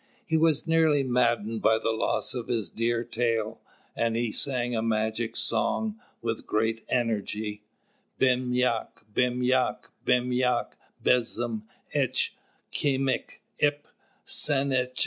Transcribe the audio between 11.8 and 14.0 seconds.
etch kīmek ipp